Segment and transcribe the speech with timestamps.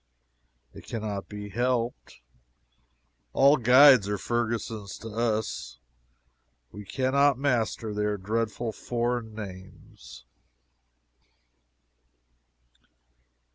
[0.73, 2.21] It can not be helped.
[3.33, 5.77] All guides are Fergusons to us.
[6.71, 10.25] We can not master their dreadful foreign names.